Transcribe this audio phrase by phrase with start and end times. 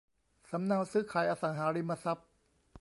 [0.49, 2.27] สำเนาซื้อขายอสังหาริมทรัพย์